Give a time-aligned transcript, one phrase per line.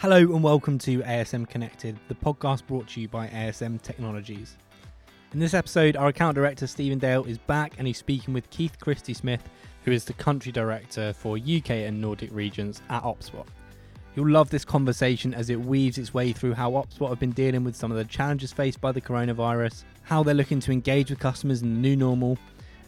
[0.00, 4.56] Hello and welcome to ASM Connected, the podcast brought to you by ASM Technologies.
[5.32, 8.78] In this episode, our account director Stephen Dale is back and he's speaking with Keith
[8.78, 9.42] Christie Smith,
[9.84, 13.48] who is the country director for UK and Nordic regions at OpSWAT.
[14.14, 17.64] You'll love this conversation as it weaves its way through how OpSWAT have been dealing
[17.64, 21.18] with some of the challenges faced by the coronavirus, how they're looking to engage with
[21.18, 22.38] customers in the new normal,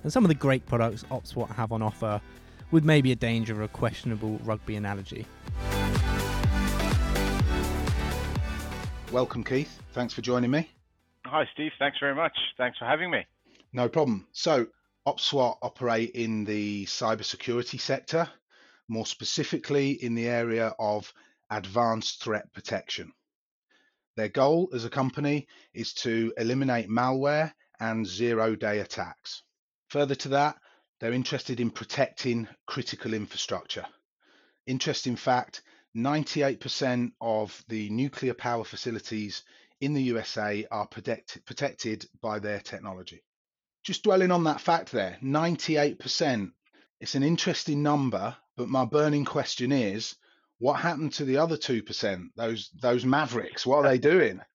[0.05, 2.21] and some of the great products OpSWAT have on offer,
[2.71, 5.27] with maybe a danger of a questionable rugby analogy.
[9.13, 9.83] Welcome, Keith.
[9.93, 10.71] Thanks for joining me.
[11.27, 11.73] Hi, Steve.
[11.81, 12.33] Thanks very much.
[12.57, 13.27] Thanks for having me.
[13.73, 14.29] No problem.
[14.31, 14.69] So,
[15.05, 18.29] OpSwat operate in the cybersecurity sector,
[18.87, 21.13] more specifically in the area of
[21.51, 23.13] advanced threat protection.
[24.15, 29.43] Their goal as a company is to eliminate malware and zero day attacks.
[29.89, 30.57] Further to that,
[31.01, 33.87] they're interested in protecting critical infrastructure.
[34.67, 35.63] Interesting fact
[35.97, 39.43] 98% of the nuclear power facilities
[39.81, 43.23] in the USA are protect, protected by their technology.
[43.83, 46.53] Just dwelling on that fact there 98%.
[47.01, 50.17] It's an interesting number, but my burning question is
[50.59, 53.67] what happened to the other 2%, those, those mavericks?
[53.67, 54.41] What are they doing?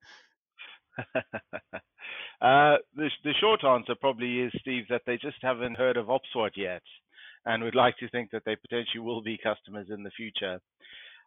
[2.41, 6.51] uh, the, the short answer probably is, Steve, that they just haven't heard of OpSwat
[6.55, 6.83] yet
[7.45, 10.59] and would like to think that they potentially will be customers in the future.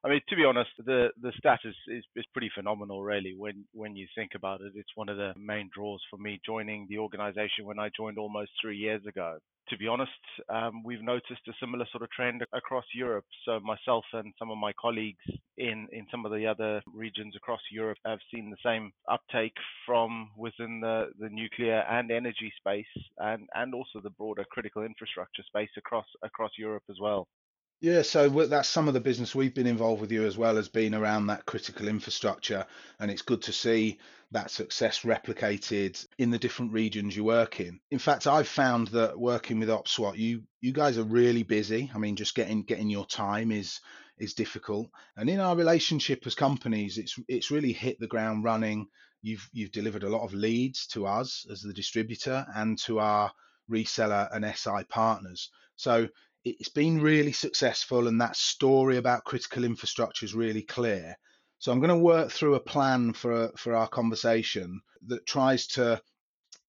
[0.05, 3.35] I mean, to be honest, the the status is, is pretty phenomenal, really.
[3.37, 6.87] When when you think about it, it's one of the main draws for me joining
[6.89, 9.39] the organisation when I joined almost three years ago.
[9.71, 10.13] To be honest,
[10.49, 13.27] um, we've noticed a similar sort of trend across Europe.
[13.45, 15.25] So myself and some of my colleagues
[15.57, 20.31] in in some of the other regions across Europe have seen the same uptake from
[20.37, 25.71] within the the nuclear and energy space, and and also the broader critical infrastructure space
[25.77, 27.27] across across Europe as well.
[27.81, 30.69] Yeah, so that's some of the business we've been involved with you as well as
[30.69, 32.67] being around that critical infrastructure,
[32.98, 33.98] and it's good to see
[34.33, 37.79] that success replicated in the different regions you work in.
[37.92, 41.89] In fact, I've found that working with OpSwat, you you guys are really busy.
[41.95, 43.79] I mean, just getting getting your time is
[44.19, 48.89] is difficult, and in our relationship as companies, it's it's really hit the ground running.
[49.23, 53.31] You've you've delivered a lot of leads to us as the distributor and to our
[53.70, 55.51] reseller and SI partners.
[55.77, 56.08] So
[56.59, 61.17] it's been really successful and that story about critical infrastructure is really clear.
[61.59, 66.01] So I'm going to work through a plan for for our conversation that tries to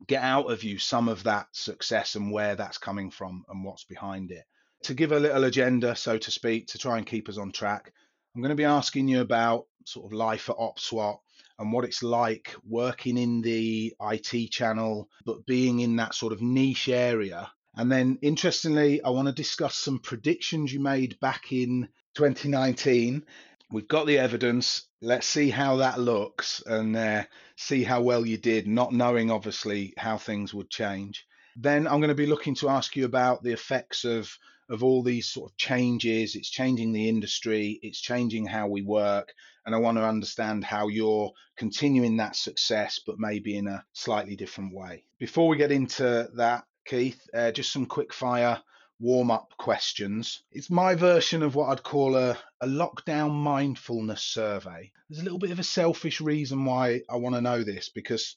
[0.07, 3.83] get out of you some of that success and where that's coming from and what's
[3.83, 4.45] behind it.
[4.83, 7.91] To give a little agenda, so to speak, to try and keep us on track,
[8.33, 11.17] I'm going to be asking you about sort of life at OpSwat
[11.57, 16.41] and what it's like working in the IT channel, but being in that sort of
[16.41, 21.87] niche area and then, interestingly, I want to discuss some predictions you made back in
[22.15, 23.23] 2019.
[23.71, 24.89] We've got the evidence.
[24.99, 27.23] Let's see how that looks and uh,
[27.55, 31.25] see how well you did, not knowing obviously how things would change.
[31.55, 34.29] Then I'm going to be looking to ask you about the effects of
[34.67, 36.35] of all these sort of changes.
[36.35, 39.33] It's changing the industry, it's changing how we work,
[39.65, 44.35] and I want to understand how you're continuing that success, but maybe in a slightly
[44.35, 45.05] different way.
[45.17, 47.21] Before we get into that, Keith.
[47.33, 48.61] Uh, just some quick fire
[48.99, 50.43] warm up questions.
[50.51, 54.91] It's my version of what I'd call a, a lockdown mindfulness survey.
[55.09, 58.35] There's a little bit of a selfish reason why I want to know this because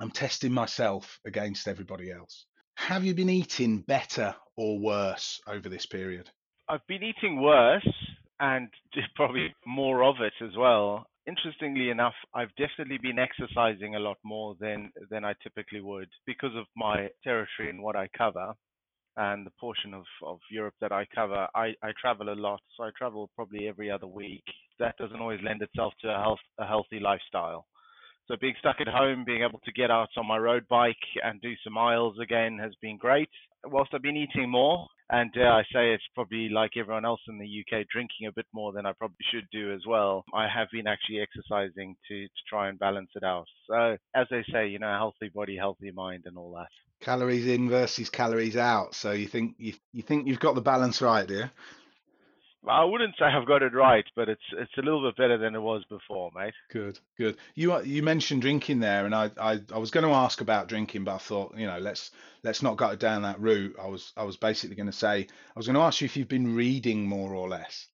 [0.00, 2.46] I'm testing myself against everybody else.
[2.74, 6.28] Have you been eating better or worse over this period?
[6.68, 7.88] I've been eating worse
[8.40, 8.68] and
[9.14, 14.56] probably more of it as well interestingly enough, I've definitely been exercising a lot more
[14.60, 18.54] than than I typically would because of my territory and what I cover
[19.16, 21.46] and the portion of, of Europe that I cover.
[21.54, 24.44] I, I travel a lot, so I travel probably every other week.
[24.78, 27.66] That doesn't always lend itself to a health a healthy lifestyle.
[28.28, 31.40] So being stuck at home, being able to get out on my road bike and
[31.40, 33.28] do some miles again has been great.
[33.64, 37.38] Whilst I've been eating more, and dare I say it's probably like everyone else in
[37.38, 40.24] the UK, drinking a bit more than I probably should do as well.
[40.34, 43.46] I have been actually exercising to, to try and balance it out.
[43.68, 46.68] So, as they say, you know, healthy body, healthy mind, and all that.
[47.00, 48.94] Calories in versus calories out.
[48.94, 51.50] So you think you you think you've got the balance right, do you?
[52.68, 55.54] I wouldn't say I've got it right, but it's it's a little bit better than
[55.54, 56.52] it was before, mate.
[56.70, 57.36] Good, good.
[57.54, 61.04] You you mentioned drinking there, and I, I, I was going to ask about drinking,
[61.04, 62.10] but I thought you know let's
[62.42, 63.76] let's not go down that route.
[63.80, 66.16] I was I was basically going to say I was going to ask you if
[66.16, 67.86] you've been reading more or less.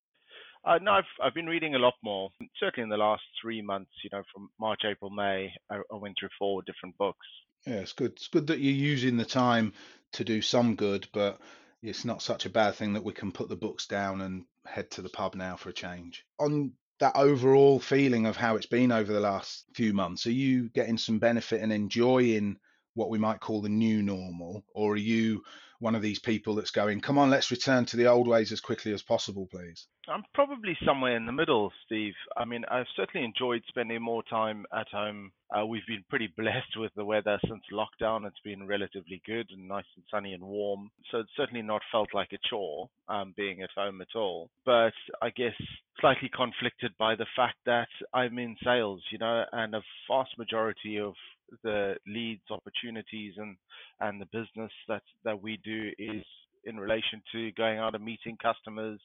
[0.65, 2.31] Uh, no, I've I've been reading a lot more.
[2.59, 6.17] Certainly in the last three months, you know, from March, April, May, I, I went
[6.19, 7.27] through four different books.
[7.67, 8.13] Yeah, it's good.
[8.13, 9.75] It's good that you're using the time
[10.13, 11.41] to do some good, but
[11.87, 14.91] it's not such a bad thing that we can put the books down and head
[14.91, 16.25] to the pub now for a change.
[16.39, 20.27] On that overall feeling of how it's been over the last few months?
[20.27, 22.57] Are you getting some benefit and enjoying
[22.95, 25.43] what we might call the new normal, or are you
[25.79, 28.61] one of these people that's going, come on, let's return to the old ways as
[28.61, 29.87] quickly as possible, please?
[30.09, 32.15] I'm probably somewhere in the middle, Steve.
[32.37, 35.33] I mean, I've certainly enjoyed spending more time at home.
[35.51, 38.27] Uh, we've been pretty blessed with the weather since lockdown.
[38.27, 40.91] It's been relatively good and nice and sunny and warm.
[41.11, 44.49] So it's certainly not felt like a chore um, being at home at all.
[44.65, 44.93] But
[45.23, 45.55] I guess
[46.01, 50.99] slightly conflicted by the fact that I'm in sales, you know, and a vast majority
[50.99, 51.15] of
[51.63, 53.57] the leads, opportunities, and
[54.01, 56.25] and the business that that we do is
[56.65, 59.01] in relation to going out and meeting customers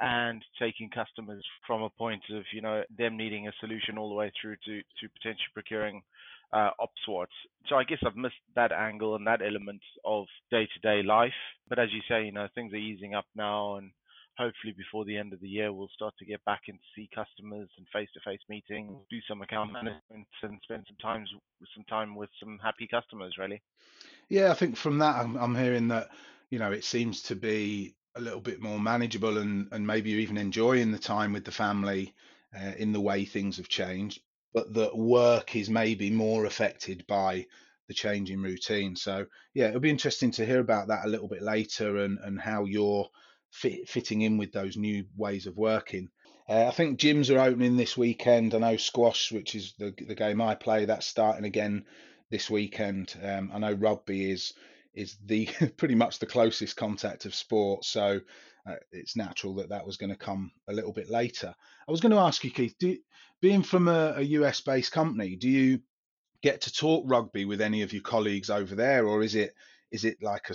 [0.00, 4.14] and taking customers from a point of you know them needing a solution all the
[4.14, 6.02] way through to to potentially procuring
[6.52, 7.26] uh, OpSWAT.
[7.68, 11.32] So I guess I've missed that angle and that element of day-to-day life.
[11.68, 13.90] But as you say, you know things are easing up now, and
[14.36, 17.68] hopefully before the end of the year we'll start to get back and see customers
[17.76, 20.24] and face-to-face meetings, do some account management, and
[20.64, 21.26] spend some time
[21.74, 23.36] some time with some happy customers.
[23.38, 23.60] Really.
[24.28, 26.08] Yeah, I think from that I'm, I'm hearing that
[26.48, 30.36] you know it seems to be a little bit more manageable and and maybe even
[30.36, 32.14] enjoying the time with the family
[32.54, 34.20] uh, in the way things have changed,
[34.52, 37.46] but that work is maybe more affected by
[37.88, 38.96] the change in routine.
[38.96, 42.40] So yeah, it'll be interesting to hear about that a little bit later and and
[42.40, 43.08] how you're
[43.50, 46.08] fit, fitting in with those new ways of working.
[46.48, 48.54] Uh, I think gyms are opening this weekend.
[48.54, 51.84] I know squash, which is the the game I play, that's starting again
[52.30, 53.14] this weekend.
[53.22, 54.52] Um, I know rugby is
[54.94, 55.46] is the
[55.76, 57.84] pretty much the closest contact of sport.
[57.84, 58.20] So
[58.66, 61.54] uh, it's natural that that was going to come a little bit later.
[61.88, 62.96] I was going to ask you, Keith, do,
[63.40, 65.80] being from a, a US based company, do you
[66.42, 69.54] get to talk rugby with any of your colleagues over there, or is it
[69.90, 70.54] is it like a,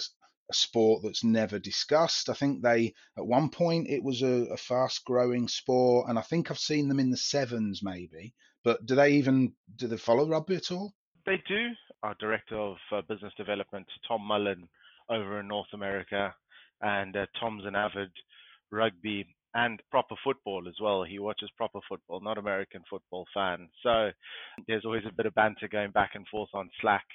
[0.49, 2.29] a sport that's never discussed?
[2.29, 6.21] I think they at one point it was a, a fast growing sport, and I
[6.21, 8.33] think I've seen them in the sevens maybe.
[8.63, 10.93] But do they even do they follow rugby at all?
[11.25, 11.69] They do
[12.03, 14.67] our director of uh, business development, Tom Mullen,
[15.09, 16.33] over in North America,
[16.81, 18.11] and uh, Tom's an avid
[18.71, 19.25] rugby
[19.55, 21.03] and proper football as well.
[21.03, 23.69] He watches proper football, not American football fan.
[23.81, 24.11] So
[24.67, 27.05] there's always a bit of banter going back and forth on Slack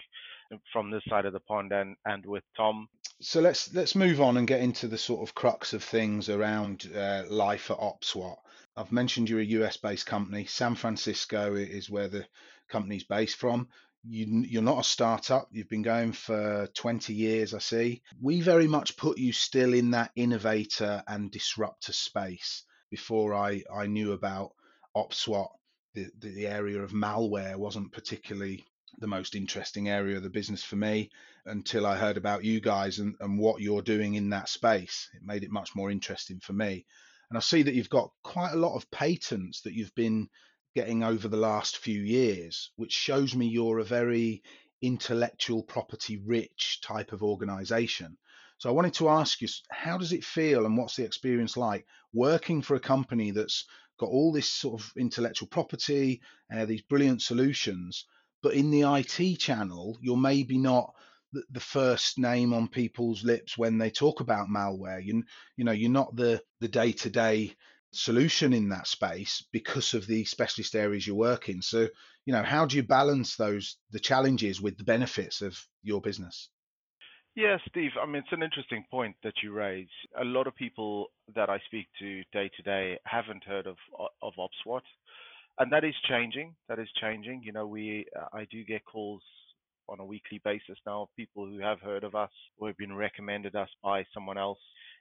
[0.72, 2.88] from this side of the pond and, and with Tom.
[3.20, 6.90] So let's let's move on and get into the sort of crux of things around
[6.96, 8.38] uh, life at OpSWAT.
[8.76, 10.46] I've mentioned you're a US based company.
[10.46, 12.26] San Francisco is where the
[12.68, 13.68] company's based from
[14.04, 15.48] you, you're not a startup.
[15.50, 18.02] You've been going for 20 years, I see.
[18.20, 23.86] We very much put you still in that innovator and disruptor space before I, I
[23.86, 24.52] knew about
[24.96, 25.48] OpSWAT.
[25.94, 28.64] The, the, the area of malware wasn't particularly
[28.98, 31.10] the most interesting area of the business for me
[31.46, 35.08] until I heard about you guys and, and what you're doing in that space.
[35.14, 36.86] It made it much more interesting for me.
[37.30, 40.28] And I see that you've got quite a lot of patents that you've been
[40.74, 44.42] getting over the last few years, which shows me you're a very
[44.82, 48.16] intellectual property rich type of organization.
[48.58, 51.86] So I wanted to ask you, how does it feel and what's the experience like
[52.12, 53.64] working for a company that's
[53.98, 56.20] got all this sort of intellectual property,
[56.54, 58.06] uh, these brilliant solutions,
[58.42, 60.94] but in the IT channel, you're maybe not
[61.32, 65.04] the, the first name on people's lips when they talk about malware.
[65.04, 65.22] You,
[65.56, 67.54] you know, you're not the the day to day
[67.92, 71.62] solution in that space because of the specialist areas you work in.
[71.62, 71.88] So,
[72.24, 76.48] you know, how do you balance those the challenges with the benefits of your business?
[77.36, 77.92] Yeah, Steve.
[78.00, 79.88] I mean, it's an interesting point that you raise.
[80.20, 83.76] A lot of people that I speak to day to day haven't heard of
[84.20, 84.82] of OpSWAT,
[85.58, 86.54] and that is changing.
[86.68, 87.42] That is changing.
[87.44, 89.22] You know, we uh, I do get calls
[89.88, 92.94] on a weekly basis now of people who have heard of us or have been
[92.94, 94.58] recommended us by someone else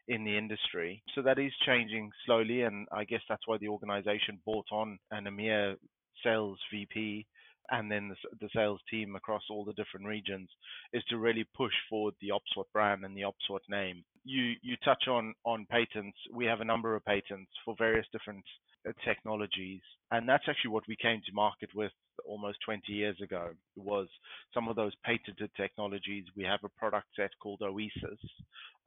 [0.10, 1.02] in the industry.
[1.16, 5.26] So that is changing slowly, and I guess that's why the organization brought on an
[5.26, 5.76] EMEA
[6.24, 7.26] sales VP
[7.72, 10.50] and then the, the, sales team across all the different regions
[10.92, 14.04] is to really push forward the OpSWAT brand and the OpSWAT name.
[14.26, 16.18] You you touch on on patents.
[16.34, 18.44] We have a number of patents for various different
[18.88, 19.82] Uh, technologies,
[20.12, 21.92] and that's actually what we came to market with
[22.26, 23.50] almost 20 years ago.
[23.76, 24.08] Was
[24.54, 26.24] some of those patented technologies.
[26.34, 28.20] We have a product set called OESIS,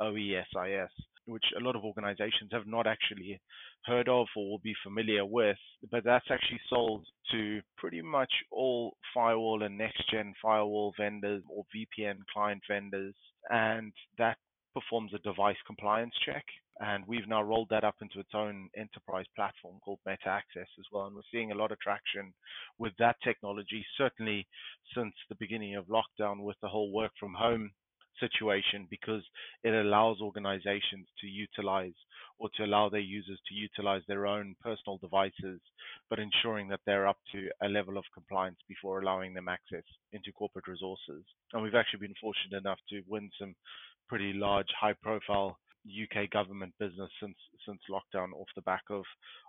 [0.01, 0.89] OESIS,
[1.27, 3.39] which a lot of organizations have not actually
[3.85, 5.59] heard of or will be familiar with,
[5.91, 11.65] but that's actually sold to pretty much all firewall and next gen firewall vendors or
[11.77, 13.15] VPN client vendors.
[13.51, 14.39] And that
[14.73, 16.47] performs a device compliance check.
[16.81, 20.87] And we've now rolled that up into its own enterprise platform called Meta Access as
[20.91, 21.07] well.
[21.07, 22.33] And we're seeing a lot of traction
[22.79, 24.47] with that technology, certainly
[24.95, 27.71] since the beginning of lockdown with the whole work from home
[28.21, 29.23] situation because
[29.65, 31.95] it allows organizations to utilize
[32.39, 35.61] or to allow their users to utilize their own personal devices,
[36.11, 40.33] but ensuring that they're up to a level of compliance before allowing them access into
[40.33, 41.25] corporate resources.
[41.53, 43.55] And we've actually been fortunate enough to win some
[44.09, 47.37] pretty large, high profile UK government business since
[47.67, 49.05] since lockdown off the back of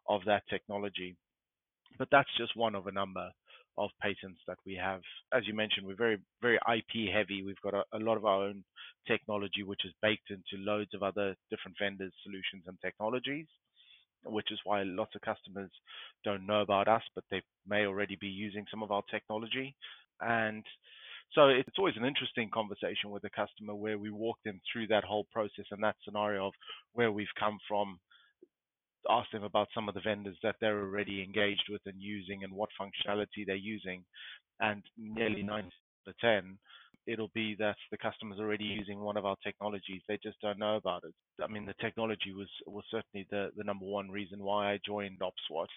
[0.08, 1.16] of that technology.
[1.98, 3.30] But that's just one of a number
[3.78, 5.02] of patents that we have.
[5.34, 7.44] As you mentioned, we're very very IP heavy.
[7.44, 8.64] We've got a, a lot of our own
[9.08, 13.48] technology which is baked into loads of other different vendors, solutions and technologies,
[14.26, 15.72] which is why lots of customers
[16.24, 19.76] don't know about us, but they may already be using some of our technology.
[20.22, 20.64] And
[21.32, 25.04] so it's always an interesting conversation with a customer where we walk them through that
[25.04, 26.54] whole process and that scenario of
[26.94, 28.00] where we've come from,
[29.10, 32.54] ask them about some of the vendors that they're already engaged with and using and
[32.54, 34.04] what functionality they're using.
[34.60, 36.58] And nearly nine out of 10,
[37.08, 40.02] it'll be that the customer's already using one of our technologies.
[40.08, 41.14] They just don't know about it.
[41.44, 45.20] I mean, the technology was, was certainly the, the number one reason why I joined
[45.20, 45.68] OpSWAT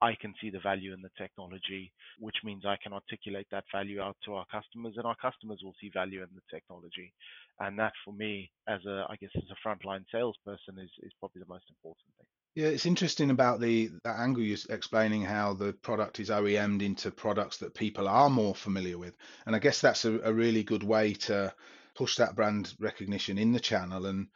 [0.00, 4.00] I can see the value in the technology, which means I can articulate that value
[4.00, 7.12] out to our customers, and our customers will see value in the technology.
[7.60, 11.42] And that, for me, as a I guess as a frontline salesperson, is is probably
[11.42, 12.26] the most important thing.
[12.54, 17.10] Yeah, it's interesting about the that angle you're explaining how the product is OEM'd into
[17.10, 20.82] products that people are more familiar with, and I guess that's a, a really good
[20.82, 21.52] way to
[21.96, 24.06] push that brand recognition in the channel.
[24.06, 24.28] And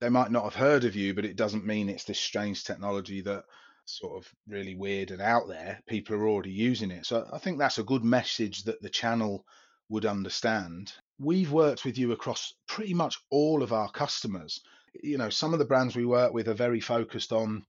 [0.00, 3.22] they might not have heard of you, but it doesn't mean it's this strange technology
[3.22, 3.44] that
[3.86, 7.06] sort of really weird and out there, people are already using it.
[7.06, 9.44] So I think that's a good message that the channel
[9.88, 10.92] would understand.
[11.18, 14.60] We've worked with you across pretty much all of our customers.
[15.02, 17.64] You know, some of the brands we work with are very focused on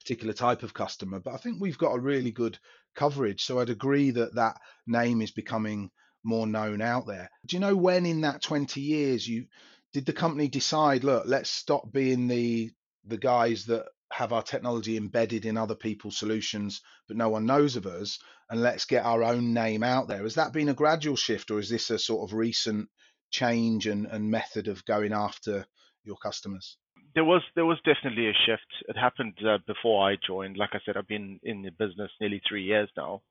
[0.00, 2.58] particular type of customer, but I think we've got a really good
[2.96, 3.44] coverage.
[3.44, 5.90] So I'd agree that that name is becoming
[6.24, 7.30] more known out there.
[7.46, 9.46] Do you know when in that 20 years you
[9.92, 12.72] did the company decide, look, let's stop being the
[13.04, 17.76] the guys that have our technology embedded in other people's solutions, but no one knows
[17.76, 18.18] of us,
[18.50, 20.22] and let's get our own name out there.
[20.22, 22.88] Has that been a gradual shift, or is this a sort of recent
[23.30, 25.66] change and, and method of going after
[26.04, 26.76] your customers?
[27.14, 28.66] There was there was definitely a shift.
[28.88, 30.56] It happened uh, before I joined.
[30.56, 33.22] Like I said, I've been in the business nearly three years now.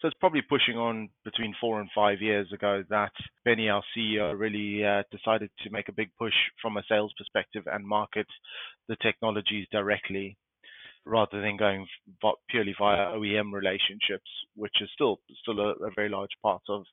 [0.00, 3.10] So it's probably pushing on between four and five years ago that
[3.44, 7.64] Benny, our CEO, really uh, decided to make a big push from a sales perspective
[7.66, 8.26] and market
[8.88, 10.36] the technologies directly
[11.04, 11.86] rather than going
[12.50, 16.84] purely via OEM relationships, which is still still a, a very large part of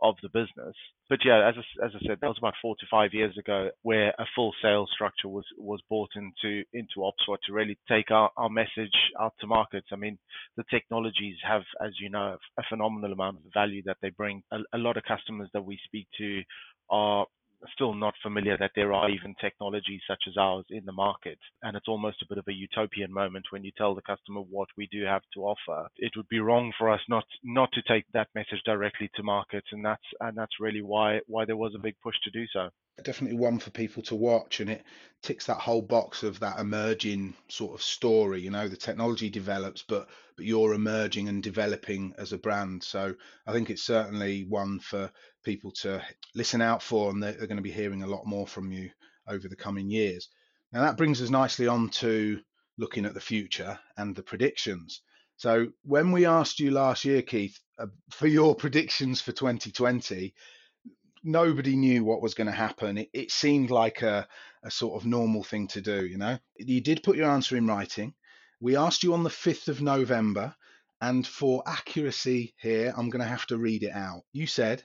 [0.00, 0.74] of the business.
[1.08, 3.70] But yeah, as I, as I said, that was about four to five years ago,
[3.82, 8.30] where a full sales structure was was brought into into OpSWAT to really take our,
[8.36, 9.88] our message out to markets.
[9.92, 10.18] I mean,
[10.56, 14.42] the technologies have, as you know, a phenomenal amount of value that they bring.
[14.52, 16.42] A, a lot of customers that we speak to
[16.90, 17.26] are
[17.72, 21.38] still not familiar that there are even technologies such as ours in the market.
[21.62, 24.68] And it's almost a bit of a utopian moment when you tell the customer what
[24.76, 25.88] we do have to offer.
[25.96, 29.64] It would be wrong for us not not to take that message directly to market,
[29.72, 32.70] and that's and that's really why why there was a big push to do so
[33.02, 34.84] definitely one for people to watch and it
[35.22, 39.82] ticks that whole box of that emerging sort of story you know the technology develops
[39.82, 43.14] but but you're emerging and developing as a brand so
[43.46, 45.10] i think it's certainly one for
[45.42, 46.02] people to
[46.34, 48.90] listen out for and they're, they're going to be hearing a lot more from you
[49.28, 50.28] over the coming years
[50.72, 52.40] now that brings us nicely on to
[52.78, 55.02] looking at the future and the predictions
[55.36, 60.34] so when we asked you last year keith uh, for your predictions for 2020
[61.24, 62.98] nobody knew what was going to happen.
[62.98, 64.26] It, it seemed like a,
[64.62, 66.38] a sort of normal thing to do, you know.
[66.56, 68.14] You did put your answer in writing.
[68.60, 70.54] We asked you on the 5th of November,
[71.00, 74.22] and for accuracy here, I'm going to have to read it out.
[74.32, 74.84] You said,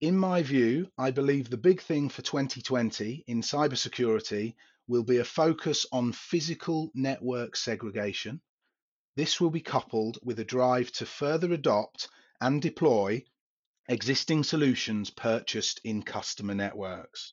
[0.00, 4.54] In my view, I believe the big thing for 2020 in cybersecurity
[4.86, 8.42] will be a focus on physical network segregation.
[9.14, 12.08] This will be coupled with a drive to further adopt
[12.42, 13.24] and deploy
[13.88, 17.32] existing solutions purchased in customer networks.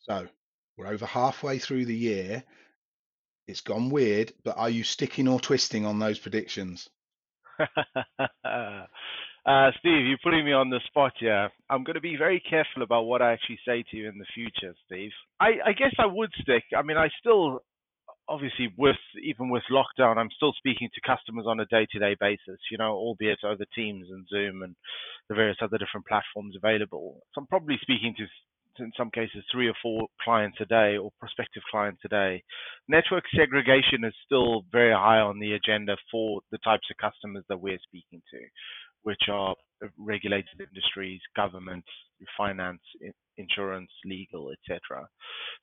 [0.00, 0.28] So
[0.76, 2.44] we're over halfway through the year.
[3.46, 6.90] It's gone weird, but are you sticking or twisting on those predictions?
[9.46, 11.50] uh, Steve, you're putting me on the spot here.
[11.68, 14.26] I'm going to be very careful about what I actually say to you in the
[14.34, 15.10] future, Steve.
[15.40, 16.64] I, I guess I would stick.
[16.76, 17.62] I mean, I still
[18.28, 22.60] obviously with even with lockdown, I'm still speaking to customers on a day-to-day basis.
[22.70, 24.74] You know, albeit over Teams and Zoom and
[25.28, 27.20] the various other different platforms available.
[27.34, 28.26] So I'm probably speaking to
[28.78, 32.42] in some cases three or four clients a day or prospective clients a day.
[32.88, 37.60] Network segregation is still very high on the agenda for the types of customers that
[37.60, 38.38] we're speaking to.
[39.02, 39.54] Which are
[39.98, 41.84] regulated industries, government,
[42.36, 42.80] finance,
[43.36, 45.06] insurance, legal, etc.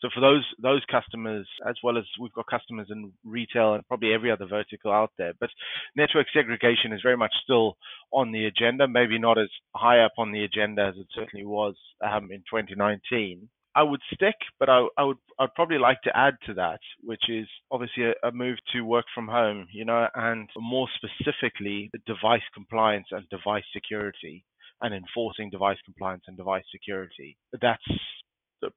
[0.02, 4.14] So for those those customers, as well as we've got customers in retail and probably
[4.14, 5.50] every other vertical out there, but
[5.96, 7.78] network segregation is very much still
[8.12, 8.88] on the agenda.
[8.88, 13.48] Maybe not as high up on the agenda as it certainly was um, in 2019.
[13.78, 17.30] I would stick, but I, I, would I'd probably like to add to that, which
[17.30, 22.00] is obviously a, a, move to work from home, you know, and more specifically the
[22.08, 24.44] device compliance and device security
[24.82, 27.38] and enforcing device compliance and device security.
[27.62, 27.84] That's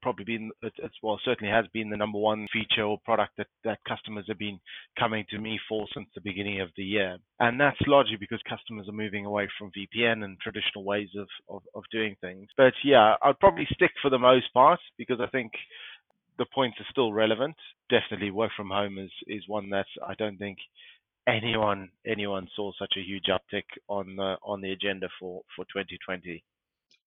[0.03, 3.79] probably been it's well certainly has been the number one feature or product that that
[3.89, 4.59] customers have been
[4.99, 7.19] coming to me for since the beginning of the year.
[7.39, 11.63] And that's largely because customers are moving away from vpn and traditional ways of of,
[11.75, 12.49] of doing things.
[12.57, 15.53] But yeah i'd probably stick for the most part because i think
[16.39, 17.57] the points are still relevant.
[17.91, 20.59] Definitely work from home is is one that i don't think
[21.27, 26.43] anyone anyone saw such a huge uptick on the on the agenda for for 2020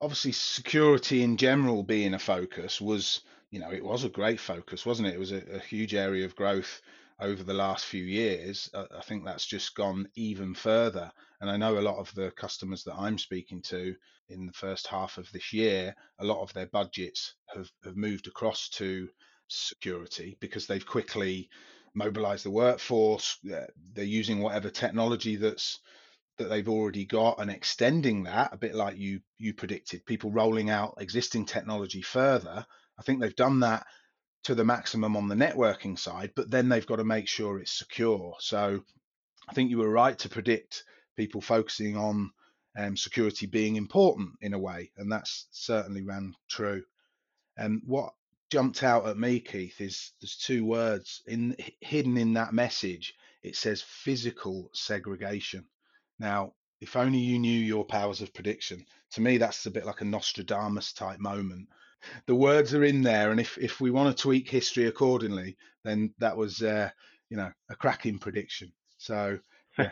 [0.04, 4.86] obviously security in general being a focus was you know it was a great focus
[4.86, 5.14] wasn't it?
[5.14, 6.82] It was a, a huge area of growth
[7.20, 8.70] over the last few years.
[8.74, 11.12] I, I think that's just gone even further.
[11.40, 13.96] And i know a lot of the customers that i'm speaking to
[14.30, 18.28] in the first half of this year a lot of their budgets have, have moved
[18.28, 19.10] across to
[19.48, 21.50] security because they've quickly
[21.94, 23.38] mobilized the workforce.
[23.44, 25.80] They're using whatever technology that's
[26.38, 30.70] that they've already got and extending that a bit like you you predicted people rolling
[30.70, 32.66] out existing technology further
[32.98, 33.86] i think they've done that
[34.44, 37.78] to the maximum on the networking side but then they've got to make sure it's
[37.78, 38.36] secure.
[38.40, 38.84] So
[39.48, 40.84] i think you were right to predict
[41.16, 42.32] people focusing on
[42.76, 46.84] um, security being important in a way and that's certainly ran true.
[47.56, 48.14] And what
[48.50, 53.14] jumped out at me keith is there's two words in hidden in that message.
[53.44, 55.66] It says physical segregation
[56.24, 58.86] now, if only you knew your powers of prediction.
[59.12, 61.68] To me, that's a bit like a Nostradamus type moment.
[62.28, 66.14] The words are in there, and if if we want to tweak history accordingly, then
[66.20, 66.90] that was uh,
[67.30, 68.72] you know a cracking prediction.
[68.98, 69.38] So.
[69.80, 69.90] Yeah.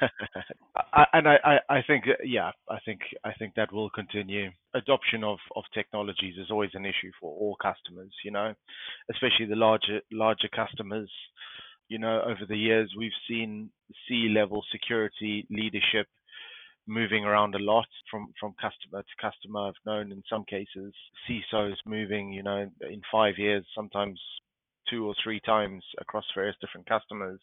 [1.13, 4.51] and I, I think yeah I think I think that will continue.
[4.75, 8.53] Adoption of, of technologies is always an issue for all customers, you know,
[9.10, 11.10] especially the larger larger customers
[11.91, 13.69] you know, over the years, we've seen
[14.08, 16.08] C-level security leadership
[16.91, 19.67] moving around a lot from from customer to customer.
[19.67, 20.93] I've known in some cases
[21.27, 24.19] CISOs moving, you know, in five years, sometimes
[24.89, 27.39] two or three times across various different customers.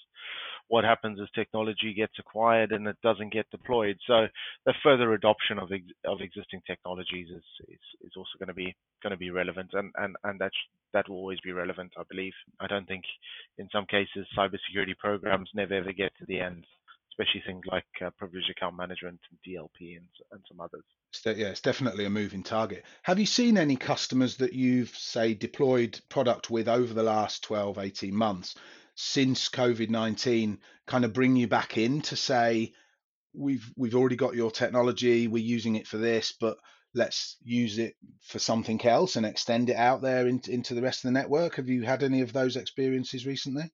[0.69, 3.97] What happens is technology gets acquired and it doesn't get deployed.
[4.07, 4.27] So
[4.67, 8.77] the further adoption of ex- of existing technologies is, is is also going to be
[9.03, 12.03] going to be relevant, and and and that sh- that will always be relevant, I
[12.11, 12.35] believe.
[12.61, 13.05] I don't think
[13.57, 16.67] in some cases cybersecurity programs never ever get to the end
[17.19, 20.85] especially things like uh, privileged account management and DLP and, and some others.
[21.25, 22.85] yeah, it's definitely a moving target.
[23.03, 27.79] Have you seen any customers that you've, say, deployed product with over the last 12,
[27.79, 28.55] 18 months
[28.95, 32.73] since COVID 19 kind of bring you back in to say,
[33.33, 36.57] we've we've already got your technology, we're using it for this, but
[36.95, 41.05] let's use it for something else and extend it out there into, into the rest
[41.05, 41.57] of the network.
[41.57, 43.71] Have you had any of those experiences recently?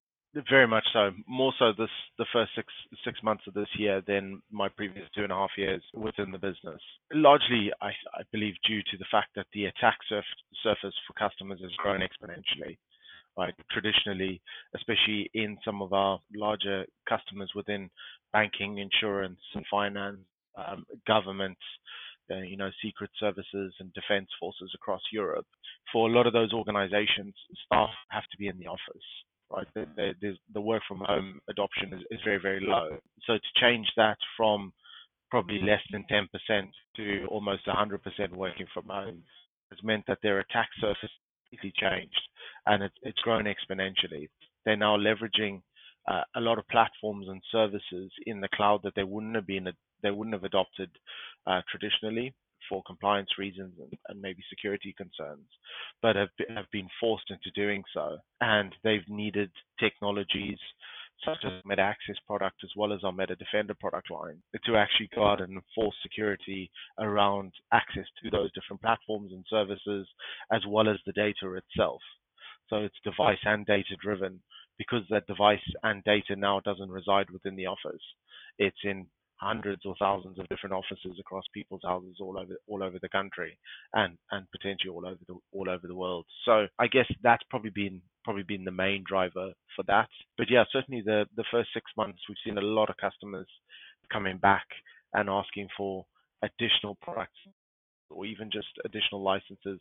[0.51, 1.13] Very much so.
[1.29, 2.67] More so this the first six
[3.05, 6.39] six months of this year than my previous two and a half years within the
[6.39, 6.81] business.
[7.13, 10.25] Largely, I, I believe due to the fact that the attack surf,
[10.63, 12.77] surface for customers has grown exponentially.
[13.37, 14.41] Right, traditionally,
[14.77, 17.91] especially in some of our larger customers within
[18.33, 20.19] banking, insurance, and finance,
[20.57, 21.59] um, government,
[22.31, 25.47] uh, you know, secret services and defense forces across Europe.
[25.93, 27.35] For a lot of those organizations,
[27.67, 29.03] staff have to be in the office
[30.53, 32.97] the work from home adoption is, is very, very low.
[33.27, 34.73] So to change that from
[35.31, 36.29] probably less than 10%
[36.97, 39.23] to almost 100% working from home
[39.71, 41.11] has meant that their attack surface
[41.51, 42.21] completely changed
[42.67, 44.29] and it, it's grown exponentially.
[44.65, 45.63] They're now leveraging
[46.09, 49.69] uh, a lot of platforms and services in the cloud that they wouldn't have been
[50.03, 50.91] they wouldn't have adopted
[51.47, 52.35] uh, traditionally
[52.69, 55.47] for compliance reasons and, and maybe security concerns,
[56.03, 60.59] but have have been forced into doing so, and they've needed technologies
[61.25, 65.09] such as Meta Access product as well as our Meta Defender product line to actually
[65.15, 70.07] guard and enforce security around access to those different platforms and services
[70.53, 72.01] as well as the data itself.
[72.69, 74.41] So it's device and data driven
[74.79, 78.03] because that device and data now doesn't reside within the office.
[78.59, 79.07] It's in
[79.45, 83.57] hundreds or thousands of different offices across people's houses all over all over the country
[83.93, 86.27] and and potentially all over the all over the world.
[86.45, 90.09] So I guess that's probably been probably been the main driver for that.
[90.39, 93.49] But yeah, certainly the the first six months we've seen a lot of customers
[94.13, 94.67] coming back
[95.13, 96.05] and asking for
[96.43, 97.39] additional products
[98.11, 99.81] or even just additional licenses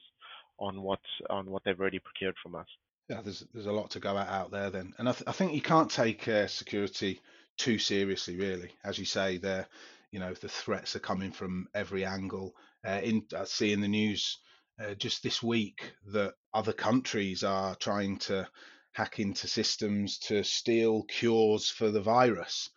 [0.59, 0.99] on what
[1.29, 2.67] on what they've already procured from us.
[3.09, 5.33] Yeah, there's there's a lot to go at out there then, and I, th- I
[5.33, 7.19] think you can't take uh, security
[7.57, 8.71] too seriously, really.
[8.83, 9.67] As you say, there,
[10.11, 12.55] you know, the threats are coming from every angle.
[12.85, 14.39] Uh, in I see in the news
[14.79, 18.47] uh, just this week that other countries are trying to
[18.91, 22.69] hack into systems to steal cures for the virus.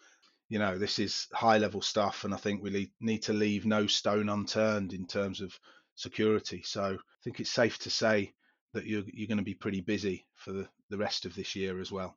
[0.48, 3.86] You know, this is high level stuff, and I think we need to leave no
[3.86, 5.58] stone unturned in terms of
[5.94, 6.62] security.
[6.64, 8.32] So I think it's safe to say
[8.72, 11.80] that you're, you're going to be pretty busy for the, the rest of this year
[11.80, 12.16] as well.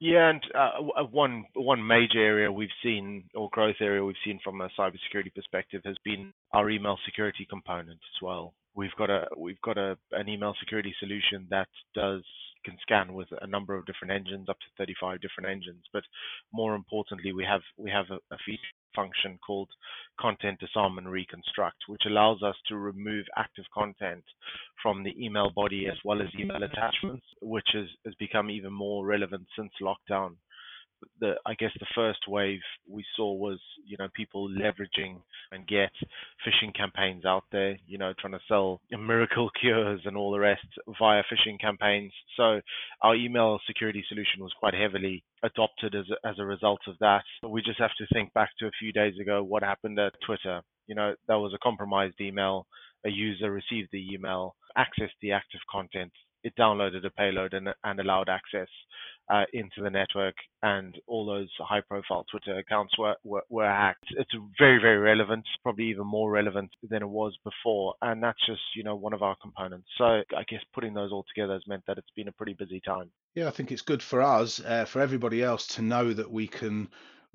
[0.00, 4.60] Yeah, and uh, one one major area we've seen or growth area we've seen from
[4.60, 8.54] a cybersecurity perspective has been our email security component as well.
[8.76, 12.24] We've got a we've got a an email security solution that does
[12.64, 15.84] can scan with a number of different engines, up to 35 different engines.
[15.94, 16.04] But
[16.52, 18.60] more importantly, we have we have a, a feature
[18.98, 19.68] function called
[20.20, 24.24] content disarm and reconstruct, which allows us to remove active content
[24.82, 29.06] from the email body as well as email attachments, which has, has become even more
[29.06, 30.34] relevant since lockdown
[31.20, 35.20] the I guess the first wave we saw was you know people leveraging
[35.52, 35.90] and get
[36.46, 40.66] phishing campaigns out there, you know, trying to sell miracle cures and all the rest
[40.98, 42.12] via phishing campaigns.
[42.36, 42.60] So
[43.02, 47.22] our email security solution was quite heavily adopted as a, as a result of that.
[47.42, 50.12] but We just have to think back to a few days ago what happened at
[50.24, 50.62] Twitter.
[50.86, 52.66] You know, that was a compromised email.
[53.06, 56.12] A user received the email, accessed the active content,
[56.48, 58.68] it downloaded a payload and, and allowed access
[59.30, 64.06] uh, into the network, and all those high-profile Twitter accounts were, were, were hacked.
[64.16, 68.60] It's very, very relevant, probably even more relevant than it was before, and that's just
[68.74, 69.88] you know one of our components.
[69.98, 72.80] So I guess putting those all together has meant that it's been a pretty busy
[72.80, 73.10] time.
[73.34, 76.48] Yeah, I think it's good for us, uh, for everybody else to know that we
[76.48, 76.88] can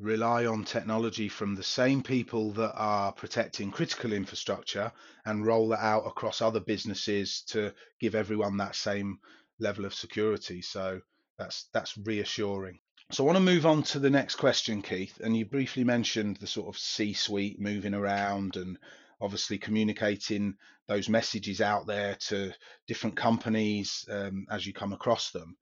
[0.04, 4.92] rely on technology from the same people that are protecting critical infrastructure
[5.26, 9.18] and roll that out across other businesses to give everyone that same
[9.60, 10.62] level of security.
[10.62, 11.00] So
[11.38, 12.80] that's that's reassuring.
[13.12, 15.20] So I want to move on to the next question, Keith.
[15.24, 18.78] And you briefly mentioned the sort of C-suite moving around and
[19.22, 20.56] obviously communicating
[20.88, 22.52] those messages out there to
[22.88, 25.56] different companies um, as you come across them.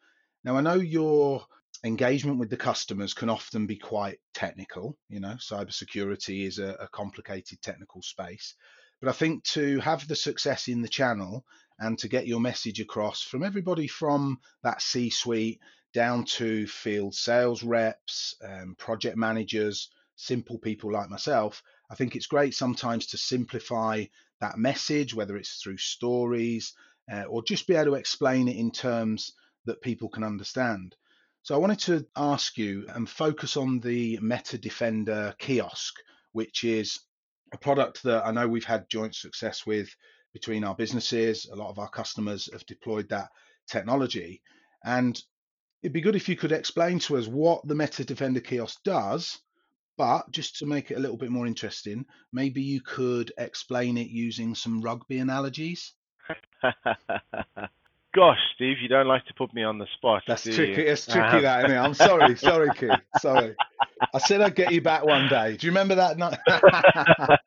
[0.43, 1.45] Now I know your
[1.83, 4.97] engagement with the customers can often be quite technical.
[5.09, 8.55] You know, cybersecurity is a, a complicated technical space.
[9.01, 11.43] But I think to have the success in the channel
[11.79, 15.59] and to get your message across from everybody from that C suite
[15.93, 22.27] down to field sales reps, um, project managers, simple people like myself, I think it's
[22.27, 24.05] great sometimes to simplify
[24.39, 26.73] that message, whether it's through stories
[27.11, 29.33] uh, or just be able to explain it in terms
[29.65, 30.95] that people can understand.
[31.43, 35.95] So I wanted to ask you and focus on the Meta Defender kiosk,
[36.33, 36.99] which is
[37.51, 39.89] a product that I know we've had joint success with
[40.33, 41.47] between our businesses.
[41.51, 43.29] A lot of our customers have deployed that
[43.67, 44.43] technology.
[44.85, 45.19] And
[45.81, 49.39] it'd be good if you could explain to us what the Meta Defender kiosk does.
[49.97, 54.07] But just to make it a little bit more interesting, maybe you could explain it
[54.07, 55.93] using some rugby analogies.
[58.13, 60.23] Gosh, Steve, you don't like to put me on the spot.
[60.27, 60.81] That's tricky.
[60.81, 60.87] You?
[60.87, 61.79] It's tricky, uh, that, isn't it?
[61.79, 62.35] I'm sorry.
[62.35, 62.91] Sorry, Keith.
[63.19, 63.55] Sorry.
[64.13, 65.55] I said I'd get you back one day.
[65.55, 66.39] Do you remember that night?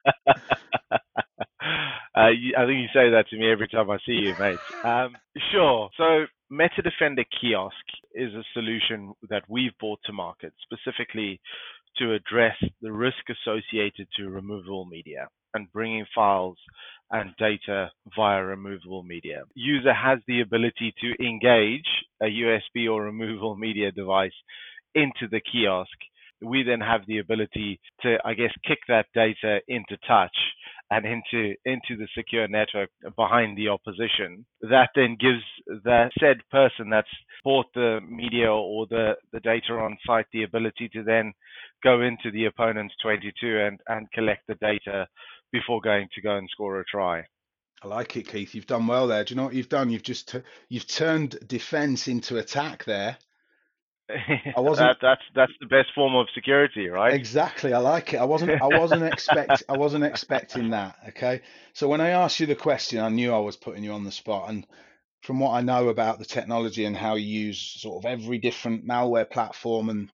[2.16, 4.58] Uh, I think you say that to me every time I see you, mate.
[4.84, 5.16] Um,
[5.50, 5.90] sure.
[5.96, 7.74] So, Meta Defender Kiosk
[8.14, 11.40] is a solution that we've brought to market specifically
[11.98, 16.58] to address the risk associated to removable media and bringing files
[17.10, 19.44] and data via removable media.
[19.54, 21.86] User has the ability to engage
[22.22, 24.32] a USB or removable media device
[24.94, 25.96] into the kiosk.
[26.42, 30.36] We then have the ability to, I guess, kick that data into touch
[30.94, 34.46] and into into the secure network behind the opposition.
[34.60, 37.08] That then gives the said person that's
[37.42, 41.32] bought the media or the, the data on site the ability to then
[41.82, 45.06] go into the opponent's 22 and, and collect the data
[45.52, 47.24] before going to go and score a try.
[47.82, 48.54] I like it, Keith.
[48.54, 49.24] You've done well there.
[49.24, 49.90] Do you know what you've done?
[49.90, 53.18] You've just t- you've turned defence into attack there.
[54.10, 54.88] I wasn't.
[54.88, 57.14] that, that's that's the best form of security, right?
[57.14, 57.72] Exactly.
[57.72, 58.18] I like it.
[58.18, 58.60] I wasn't.
[58.60, 59.62] I wasn't expect.
[59.68, 60.96] I wasn't expecting that.
[61.08, 61.40] Okay.
[61.72, 64.12] So when I asked you the question, I knew I was putting you on the
[64.12, 64.66] spot, and
[65.22, 68.86] from what I know about the technology and how you use sort of every different
[68.86, 70.12] malware platform and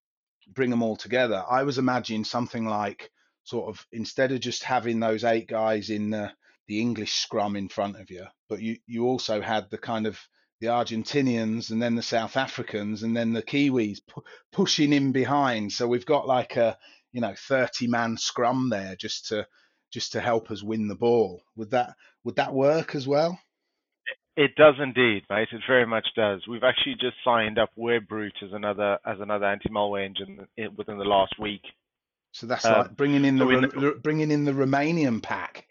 [0.53, 3.11] bring them all together, I was imagining something like
[3.43, 6.31] sort of instead of just having those eight guys in the,
[6.67, 10.17] the English scrum in front of you, but you, you also had the kind of
[10.61, 15.71] the Argentinians and then the South Africans and then the Kiwis pu- pushing in behind.
[15.71, 16.77] So we've got like a
[17.11, 19.47] you know 30 man scrum there just to
[19.91, 21.41] just to help us win the ball.
[21.57, 23.39] Would that would that work as well?
[24.37, 25.49] It does indeed, mate.
[25.51, 26.47] It very much does.
[26.47, 30.47] We've actually just signed up WebRoot as another as another anti-malware engine
[30.77, 31.63] within the last week.
[32.31, 35.65] So that's um, like bringing in the so bringing in the Romanian pack.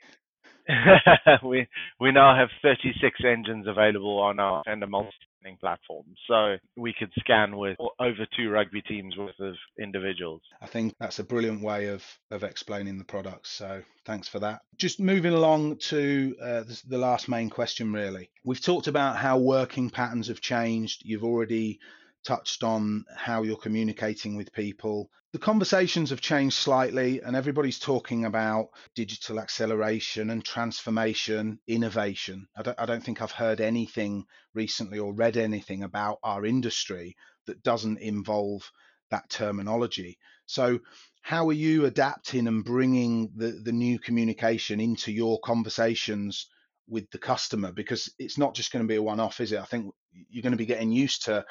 [1.45, 1.67] we
[1.99, 5.15] we now have 36 engines available on our Defender multi
[5.59, 6.05] platform.
[6.29, 10.43] So we could scan with over two rugby teams worth of individuals.
[10.61, 13.51] I think that's a brilliant way of, of explaining the products.
[13.51, 14.61] So thanks for that.
[14.77, 18.31] Just moving along to uh, the last main question, really.
[18.45, 21.03] We've talked about how working patterns have changed.
[21.05, 21.81] You've already
[22.25, 25.11] touched on how you're communicating with people.
[25.33, 32.49] The conversations have changed slightly, and everybody's talking about digital acceleration and transformation, innovation.
[32.57, 37.17] I don't, I don't, think I've heard anything recently or read anything about our industry
[37.47, 38.71] that doesn't involve
[39.11, 40.19] that terminology.
[40.47, 40.81] So,
[41.23, 46.49] how are you adapting and bringing the, the new communication into your conversations
[46.89, 47.73] with the customer?
[47.73, 49.61] Because it's not just going to be a one off, is it?
[49.61, 49.95] I think
[50.29, 51.45] you're going to be getting used to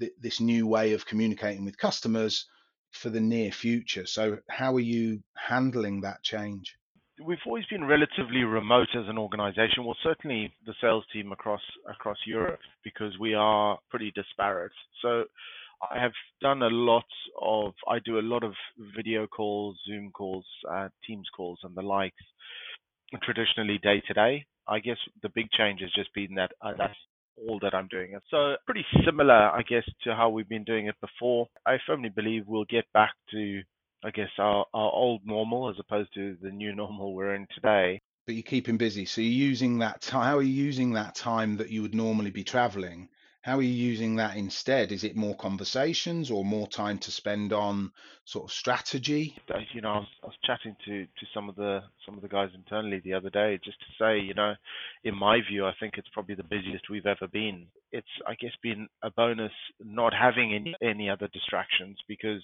[0.00, 2.46] th- this new way of communicating with customers
[2.92, 4.06] for the near future.
[4.06, 6.76] So, how are you handling that change?
[7.24, 9.84] We've always been relatively remote as an organization.
[9.84, 14.72] Well, certainly the sales team across across Europe because we are pretty disparate.
[15.02, 15.24] So,
[15.90, 17.04] I have done a lot
[17.40, 18.54] of I do a lot of
[18.96, 22.16] video calls, Zoom calls, uh, Teams calls, and the likes.
[23.22, 24.46] Traditionally, day to day.
[24.68, 26.98] I guess the big change has just been that uh, that's
[27.36, 28.18] all that I'm doing.
[28.30, 31.46] So pretty similar, I guess, to how we've been doing it before.
[31.66, 33.62] I firmly believe we'll get back to,
[34.04, 38.00] I guess, our, our old normal as opposed to the new normal we're in today.
[38.26, 39.04] But you're keeping busy.
[39.04, 40.24] So you're using that time.
[40.24, 43.08] How are you using that time that you would normally be traveling
[43.46, 44.90] how are you using that instead?
[44.90, 47.92] Is it more conversations or more time to spend on
[48.24, 49.36] sort of strategy?
[49.72, 52.28] You know, I was, I was chatting to, to some of the some of the
[52.28, 54.54] guys internally the other day just to say, you know,
[55.04, 57.68] in my view, I think it's probably the busiest we've ever been.
[57.92, 62.42] It's I guess been a bonus not having any any other distractions because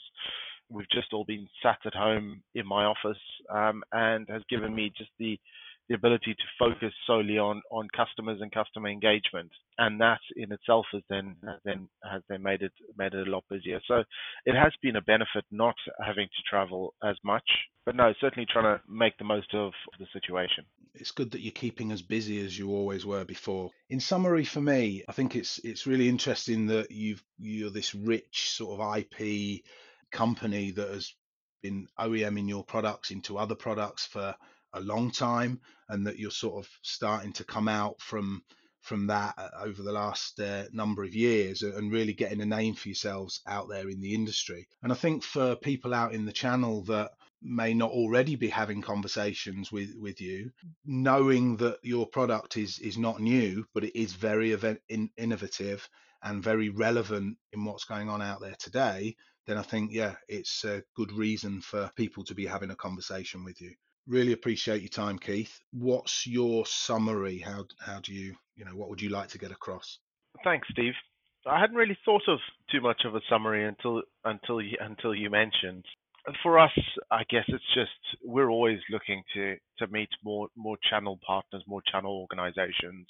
[0.70, 3.20] we've just all been sat at home in my office
[3.52, 5.36] um, and has given me just the
[5.92, 10.86] the ability to focus solely on on customers and customer engagement, and that in itself
[10.92, 13.80] has then has then has then made it made it a lot busier.
[13.86, 14.02] So
[14.46, 15.74] it has been a benefit not
[16.04, 17.44] having to travel as much,
[17.84, 20.64] but no, certainly trying to make the most of the situation.
[20.94, 23.70] It's good that you're keeping as busy as you always were before.
[23.90, 28.50] In summary, for me, I think it's it's really interesting that you've you're this rich
[28.50, 29.62] sort of IP
[30.10, 31.14] company that has
[31.62, 34.34] been OEMing your products into other products for
[34.74, 38.42] a long time and that you're sort of starting to come out from
[38.80, 42.74] from that uh, over the last uh, number of years and really getting a name
[42.74, 44.66] for yourselves out there in the industry.
[44.82, 48.82] And I think for people out in the channel that may not already be having
[48.82, 50.50] conversations with with you,
[50.84, 55.88] knowing that your product is is not new, but it is very event, in, innovative
[56.22, 60.64] and very relevant in what's going on out there today, then I think yeah, it's
[60.64, 63.74] a good reason for people to be having a conversation with you.
[64.08, 65.60] Really appreciate your time, Keith.
[65.72, 67.38] What's your summary?
[67.38, 69.98] How how do you you know what would you like to get across?
[70.44, 70.94] Thanks, Steve.
[71.46, 72.38] I hadn't really thought of
[72.70, 75.84] too much of a summary until until you, until you mentioned.
[76.42, 76.70] For us,
[77.10, 77.90] I guess it's just
[78.24, 83.06] we're always looking to to meet more more channel partners, more channel organizations.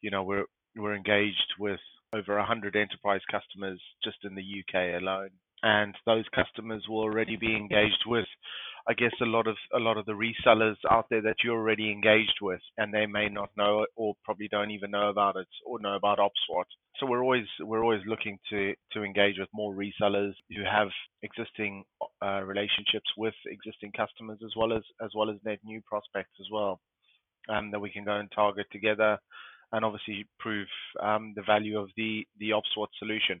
[0.00, 1.80] You know, we're we're engaged with
[2.12, 5.30] over 100 enterprise customers just in the UK alone,
[5.62, 8.26] and those customers will already be engaged with
[8.88, 11.90] I guess a lot of a lot of the resellers out there that you're already
[11.90, 15.80] engaged with, and they may not know or probably don't even know about it, or
[15.80, 16.64] know about OpSWAT.
[16.98, 20.88] So we're always we're always looking to to engage with more resellers who have
[21.22, 21.84] existing
[22.22, 26.46] uh, relationships with existing customers, as well as as well as net new prospects as
[26.52, 26.80] well,
[27.48, 29.18] um, that we can go and target together,
[29.72, 30.68] and obviously prove
[31.00, 33.40] um, the value of the the OpSWAT solution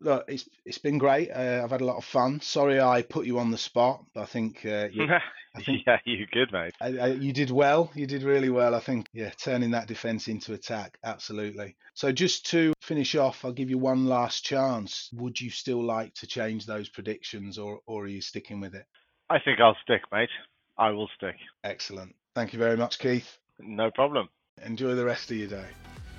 [0.00, 1.30] look, it's it's been great.
[1.30, 2.40] Uh, I've had a lot of fun.
[2.40, 5.08] Sorry, I put you on the spot, but I think, uh, you,
[5.54, 6.74] I think yeah, you good, mate.
[6.80, 7.90] I, I, you did well.
[7.94, 8.74] You did really well.
[8.74, 11.76] I think, yeah, turning that defence into attack, absolutely.
[11.94, 15.10] So just to finish off, I'll give you one last chance.
[15.12, 18.86] Would you still like to change those predictions, or or are you sticking with it?
[19.28, 20.30] I think I'll stick, mate.
[20.76, 21.36] I will stick.
[21.62, 22.14] Excellent.
[22.34, 23.38] Thank you very much, Keith.
[23.58, 24.28] No problem.
[24.64, 25.66] Enjoy the rest of your day.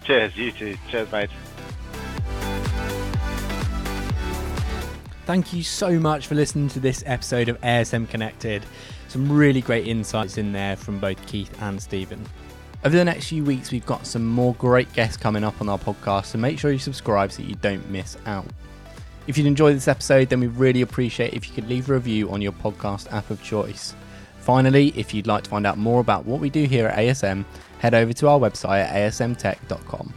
[0.03, 0.77] Cheers, you too.
[0.89, 1.29] Cheers, mate.
[5.31, 8.65] Thank you so much for listening to this episode of ASM Connected.
[9.07, 12.21] Some really great insights in there from both Keith and Stephen.
[12.83, 15.79] Over the next few weeks, we've got some more great guests coming up on our
[15.79, 18.45] podcast, so make sure you subscribe so you don't miss out.
[19.25, 22.29] If you'd enjoyed this episode, then we'd really appreciate if you could leave a review
[22.29, 23.95] on your podcast app of choice.
[24.41, 27.45] Finally, if you'd like to find out more about what we do here at ASM,
[27.79, 30.13] head over to our website at asmtech.com.